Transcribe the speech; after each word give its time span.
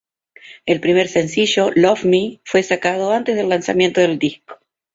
El 0.65 0.81
primer 0.81 1.07
sencillo 1.09 1.69
"Love 1.75 2.05
Me" 2.05 2.41
fue 2.43 2.63
sacado 2.63 3.11
antes 3.11 3.35
del 3.35 3.49
lanzamiento 3.49 4.01
del 4.01 4.17
disco. 4.17 4.57